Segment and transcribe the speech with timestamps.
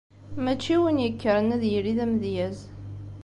[0.43, 2.57] Mačči win yekkren ad yili d amedyaz.